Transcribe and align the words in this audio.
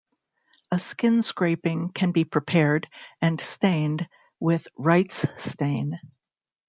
A 0.71 0.79
skin 0.79 1.21
scraping 1.21 1.89
can 1.89 2.11
be 2.11 2.23
prepared, 2.25 2.87
and 3.21 3.39
stained 3.39 4.09
with 4.39 4.67
Wright's 4.75 5.27
stain. 5.39 5.99